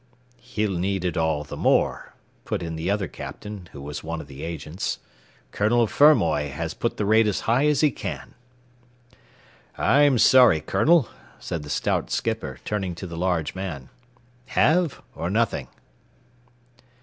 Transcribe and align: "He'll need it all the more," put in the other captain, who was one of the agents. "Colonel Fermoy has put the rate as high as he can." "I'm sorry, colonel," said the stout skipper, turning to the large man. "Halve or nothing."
"He'll 0.39 0.79
need 0.79 1.05
it 1.05 1.15
all 1.15 1.43
the 1.43 1.55
more," 1.55 2.15
put 2.43 2.63
in 2.63 2.75
the 2.75 2.89
other 2.89 3.07
captain, 3.07 3.69
who 3.71 3.79
was 3.79 4.03
one 4.03 4.19
of 4.19 4.25
the 4.25 4.41
agents. 4.41 4.97
"Colonel 5.51 5.85
Fermoy 5.85 6.49
has 6.49 6.73
put 6.73 6.97
the 6.97 7.05
rate 7.05 7.27
as 7.27 7.41
high 7.41 7.67
as 7.67 7.81
he 7.81 7.91
can." 7.91 8.33
"I'm 9.77 10.17
sorry, 10.17 10.59
colonel," 10.59 11.07
said 11.37 11.61
the 11.61 11.69
stout 11.69 12.09
skipper, 12.09 12.57
turning 12.65 12.95
to 12.95 13.05
the 13.05 13.15
large 13.15 13.53
man. 13.53 13.89
"Halve 14.47 15.03
or 15.13 15.29
nothing." 15.29 15.67